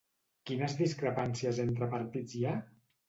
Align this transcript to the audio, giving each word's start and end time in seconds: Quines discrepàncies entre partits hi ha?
Quines 0.51 0.75
discrepàncies 0.79 1.59
entre 1.65 1.91
partits 1.93 2.37
hi 2.39 2.43
ha? 2.53 2.57